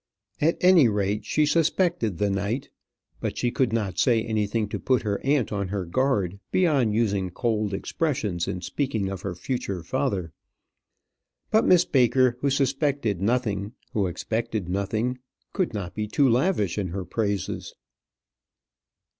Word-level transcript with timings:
At 0.41 0.57
any 0.61 0.87
rate, 0.89 1.25
she 1.25 1.45
suspected 1.45 2.17
the 2.17 2.31
knight, 2.31 2.71
but 3.19 3.37
she 3.37 3.51
could 3.51 3.71
not 3.71 3.99
say 3.99 4.23
anything 4.23 4.67
to 4.69 4.79
put 4.79 5.03
her 5.03 5.23
aunt 5.23 5.51
on 5.51 5.67
her 5.67 5.85
guard 5.85 6.39
beyond 6.49 6.95
using 6.95 7.29
cold 7.29 7.71
expressions 7.71 8.47
in 8.47 8.61
speaking 8.61 9.09
of 9.09 9.21
her 9.21 9.35
future 9.35 9.83
father. 9.83 10.33
But 11.51 11.65
Miss 11.67 11.85
Baker, 11.85 12.35
who 12.41 12.49
suspected 12.49 13.21
nothing, 13.21 13.73
who 13.93 14.07
expected 14.07 14.67
nothing, 14.69 15.19
could 15.53 15.71
not 15.71 15.93
be 15.93 16.07
too 16.07 16.27
lavish 16.27 16.79
in 16.79 16.87
her 16.87 17.05
praises. 17.05 17.75